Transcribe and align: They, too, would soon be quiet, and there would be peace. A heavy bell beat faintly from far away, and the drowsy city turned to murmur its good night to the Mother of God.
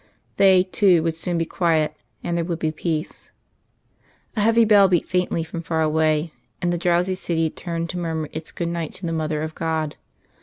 They, 0.37 0.63
too, 0.63 1.03
would 1.03 1.13
soon 1.13 1.37
be 1.37 1.45
quiet, 1.45 1.95
and 2.23 2.35
there 2.35 2.43
would 2.43 2.57
be 2.57 2.71
peace. 2.71 3.29
A 4.35 4.41
heavy 4.41 4.65
bell 4.65 4.87
beat 4.87 5.07
faintly 5.07 5.43
from 5.43 5.61
far 5.61 5.81
away, 5.83 6.33
and 6.59 6.73
the 6.73 6.77
drowsy 6.79 7.13
city 7.13 7.51
turned 7.51 7.87
to 7.91 7.99
murmur 7.99 8.27
its 8.31 8.51
good 8.51 8.69
night 8.69 8.95
to 8.95 9.05
the 9.05 9.13
Mother 9.13 9.43
of 9.43 9.53
God. 9.53 9.97